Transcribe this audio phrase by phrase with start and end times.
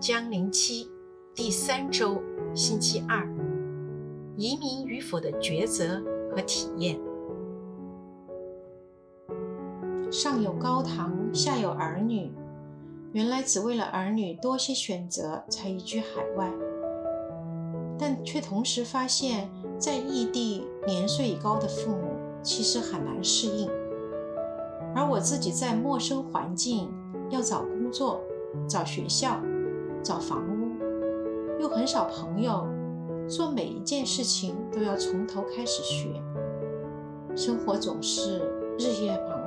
[0.00, 0.88] 江陵期
[1.34, 2.22] 第三周，
[2.54, 3.28] 星期二，
[4.34, 6.98] 移民与否的抉择和体验。
[10.10, 12.32] 上有高堂，下有儿女，
[13.12, 16.50] 原来只为了儿女多些选择才移居海外，
[17.98, 23.70] 但却同时发现，在异地年岁已高的父母其实很难适应，
[24.94, 26.90] 而我自己在陌生环境
[27.28, 28.22] 要找工作、
[28.66, 29.38] 找学校。
[30.02, 32.66] 找房屋，又很少朋友，
[33.28, 36.22] 做每一件事情都要从头开始学，
[37.36, 38.40] 生活总是
[38.78, 39.40] 日夜忙碌。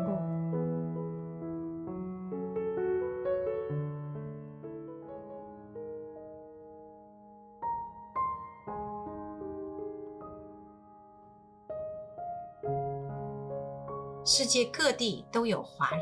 [14.25, 16.01] 世界各地都有华人，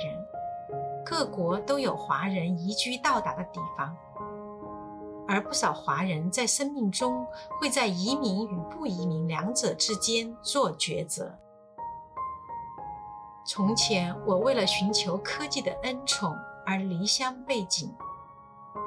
[1.03, 3.95] 各国都有华人移居到达的地方。
[5.27, 7.25] 而不少华人在生命中
[7.59, 11.33] 会在移民与不移民两者之间做抉择。
[13.45, 17.89] 从前，我为了寻求科技的恩宠而离乡背井；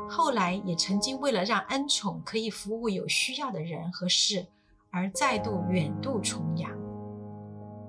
[0.08, 4.47] 后来，也曾经为了让恩宠可以服务有需要的人和事，
[4.91, 6.70] 而再度远渡重洋。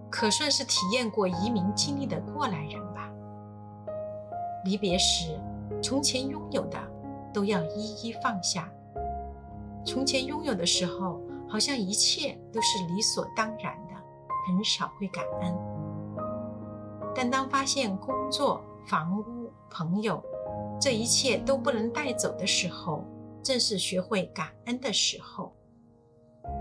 [0.09, 3.11] 可算是体验过移民经历的过来人吧。
[4.63, 5.39] 离别时，
[5.83, 6.94] 从前拥有的。
[7.35, 8.71] 都要一一放下。
[9.85, 13.93] 从前拥有的时候，好像一切都是理所当然的，
[14.47, 15.53] 很少会感恩。
[17.13, 20.23] 但当发现工作、房屋、朋友
[20.79, 23.03] 这一切都不能带走的时候，
[23.43, 25.53] 正是学会感恩的时候。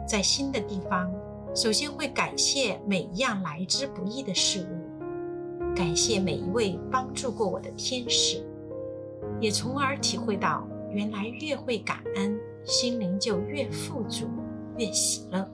[0.08, 1.08] 在新的地方，
[1.54, 8.44] 首先会感谢每一样来之不易的事物，感谢每一位帮助过我的天使。
[9.40, 14.28] 也从而体会到，原来越会感恩，心灵就越富足、
[14.78, 15.46] 越喜乐。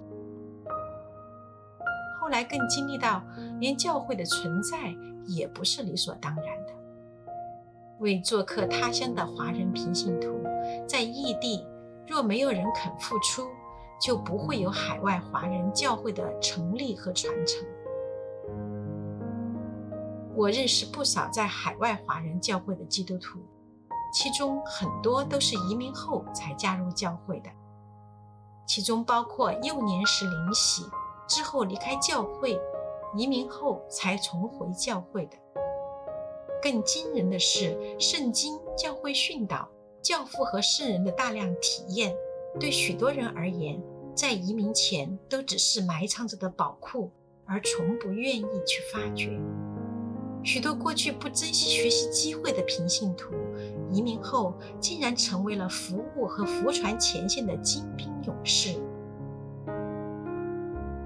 [2.20, 3.22] 后来更经历到，
[3.58, 4.94] 连教会的存在
[5.26, 6.72] 也不是理所当然的。
[7.98, 10.41] 为做客他乡的华人平信徒，
[10.87, 11.66] 在异地
[12.06, 13.48] 若没有人肯付出，
[14.00, 17.66] 就不会有海外华人教会的成立和传承。
[20.34, 23.41] 我认识不少在海外华人教会的基督徒。
[24.12, 27.50] 其中很多都是移民后才加入教会的，
[28.66, 30.84] 其中包括幼年时领洗
[31.28, 32.60] 之后离开教会，
[33.15, 35.37] 移民后才重回教会的。
[36.62, 39.69] 更惊人的是，圣经、教会训导、
[40.03, 42.15] 教父和圣人的大量体验，
[42.59, 43.81] 对许多人而言，
[44.15, 47.10] 在移民前都只是埋藏着的宝库，
[47.47, 49.31] 而从不愿意去发掘。
[50.43, 53.31] 许多过去不珍惜学习机会的平信徒。
[53.92, 58.80] 移民后，竟然成为了服务和服船前线的精兵勇士。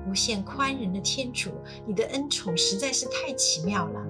[0.07, 1.51] 无限宽仁的天主，
[1.87, 4.01] 你的恩宠实在是太奇妙了。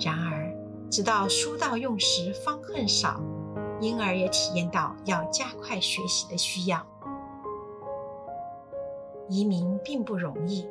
[0.00, 0.52] 然而，
[0.90, 3.20] 直到书到用时方恨少，
[3.80, 6.84] 因而也体验到要加快学习的需要。
[9.28, 10.66] 移民并不容易，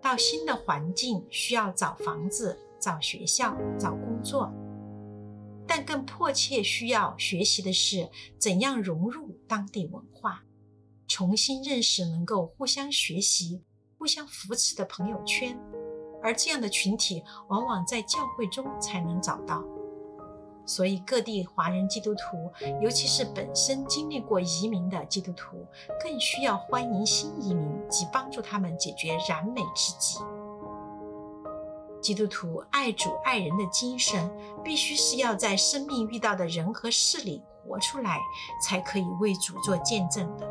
[0.00, 4.52] 到新的环境需要找房子、找学校、找工作。
[5.74, 10.42] 但更迫切需要学习的是，怎样融入当地文化，
[11.08, 13.62] 重新认识能够互相学习、
[13.96, 15.58] 互相扶持的朋友圈。
[16.22, 19.64] 而这样的群体，往往在教会中才能找到。
[20.66, 22.52] 所以，各地华人基督徒，
[22.82, 25.66] 尤其是本身经历过移民的基督徒，
[26.02, 30.18] 更需要欢迎新移民及帮助他们解决燃眉之急。
[32.02, 34.28] 基督徒爱主爱人的精神，
[34.64, 38.18] 必须是要在生命遇到的人和事里活出来，
[38.60, 40.46] 才可以为主做见证的。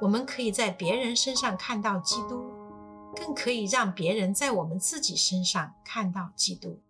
[0.00, 2.44] 我们可以在别人身上看到基督，
[3.14, 6.80] 更可以让别人在我们自己身上看到基督。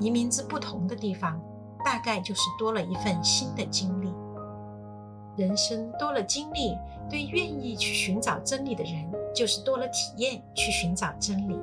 [0.00, 1.40] 移民之不同的地方，
[1.84, 4.12] 大概就是多了一份新的经历。
[5.38, 6.76] 人生多了经历，
[7.08, 9.10] 对愿意去寻找真理的人。
[9.34, 11.56] 就是多了体验去寻找真理，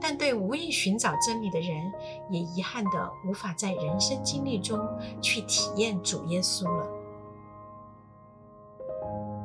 [0.00, 1.92] 但对无意寻找真理的人，
[2.30, 4.78] 也遗憾的无法在人生经历中
[5.20, 6.88] 去体验主耶稣了。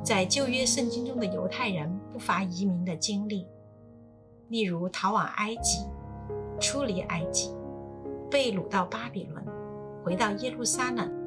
[0.02, 3.46] 在旧约圣经中的犹太人不乏移民的经历，
[4.48, 5.84] 例如逃往埃及、
[6.58, 7.54] 出离埃及、
[8.30, 9.44] 被掳到巴比伦、
[10.02, 11.17] 回到耶路撒冷。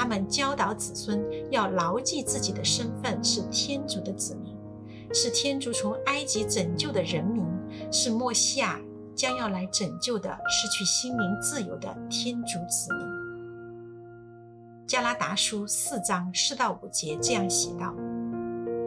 [0.00, 4.56] 他们教导子孙要牢记自己的身份是天主的子民，
[5.12, 7.44] 是天主从埃及拯救的人民，
[7.92, 8.80] 是莫西亚
[9.14, 13.06] 将要来拯救的失去心灵自由的天主子民。
[14.86, 17.94] 加拉达书四章四到五节这样写道：“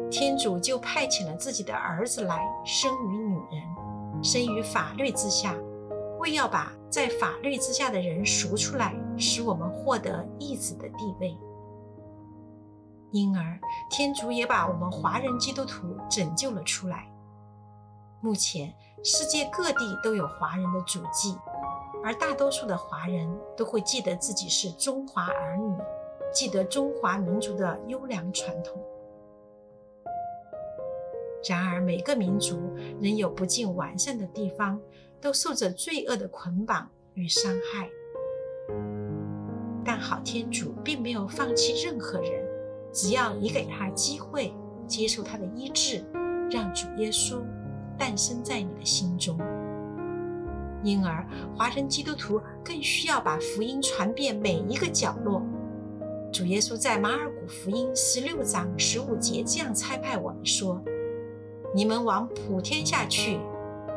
[0.09, 5.55] 天主就派遣了自己的儿子来生于女人，生于法律之下，
[6.19, 11.37] 为要把在法律之下的人赎出来，使我们获得义子的地位。
[13.11, 17.11] 因而，天主也把我们华人基督徒拯救了出来。
[18.21, 18.73] 目前，
[19.03, 21.37] 世界各地都有华人的足迹。”
[22.05, 25.73] 而大多数的华人都会记得自己是中华儿女，
[26.33, 28.77] 记得中华民族的优良传统。
[31.47, 32.59] 然而，每个民族
[32.99, 34.81] 仍有不尽完善的地方，
[35.21, 37.89] 都受着罪恶的捆绑与伤害。
[39.85, 42.31] 但好天主并没有放弃任何人，
[42.91, 44.53] 只要你给他机会，
[44.87, 46.03] 接受他的医治，
[46.49, 47.41] 让主耶稣
[47.97, 49.37] 诞生在你的心中。
[50.83, 51.25] 因而，
[51.55, 55.41] 华人基督徒更需要把福音传遍每一个角落。
[56.31, 60.81] 主耶稣在马尔谷福音十六章十五节这样差派我们说
[61.73, 63.39] ：“你们往普天下去，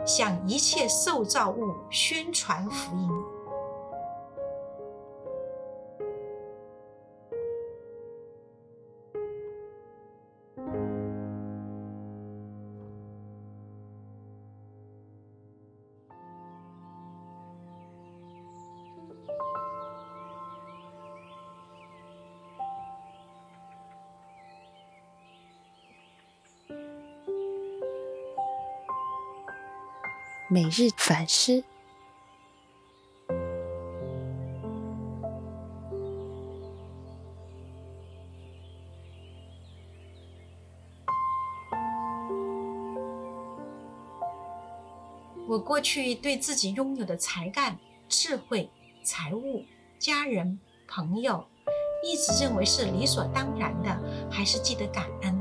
[0.04, 3.08] 向一切受造物宣传福音。”
[30.48, 31.64] 每日反思。
[45.48, 47.78] 我过去对自己拥有的才干、
[48.08, 48.70] 智慧、
[49.02, 49.64] 财物、
[49.98, 51.44] 家人、朋友，
[52.04, 55.35] 一直认为是理所当然的，还是记得感恩？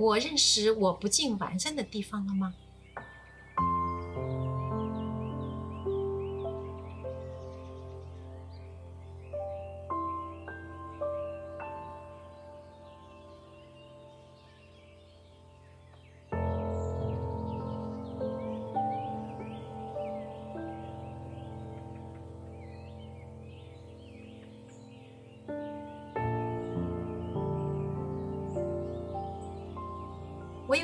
[0.00, 2.54] 我认识我不尽完善的地方了吗？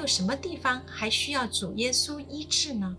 [0.07, 2.97] 什么地方还需要主耶稣医治呢？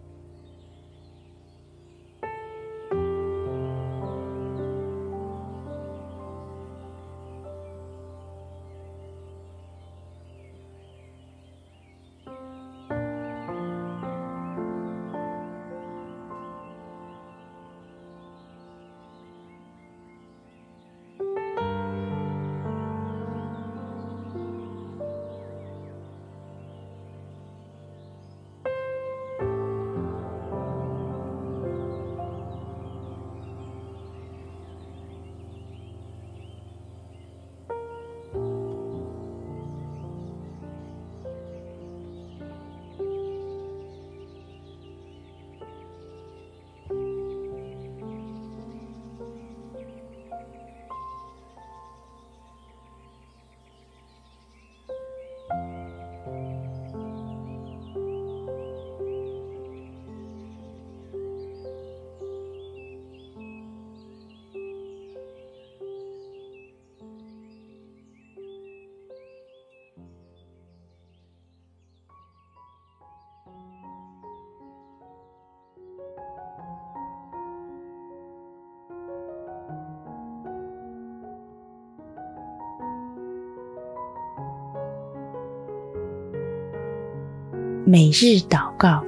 [87.90, 89.02] 每日祷告，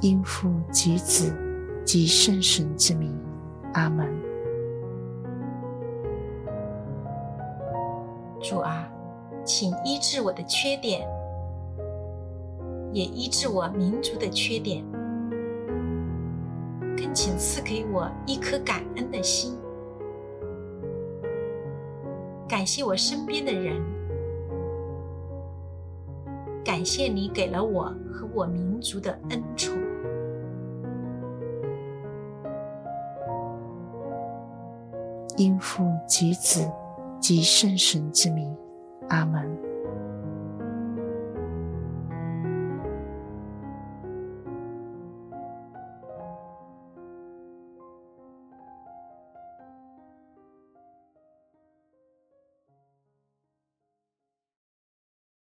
[0.00, 1.30] 应父及子
[1.84, 3.14] 及圣神之名，
[3.74, 4.08] 阿门。
[8.40, 8.90] 主啊，
[9.44, 11.06] 请医治我的缺点，
[12.94, 14.82] 也医治我民族的缺点，
[16.96, 19.54] 更请赐给我一颗感恩的心，
[22.48, 23.78] 感谢我身边的人，
[26.80, 29.76] 感谢你给了我和我民族的恩宠。
[35.36, 36.66] 因父及子
[37.20, 38.56] 及圣神之名，
[39.10, 39.69] 阿门。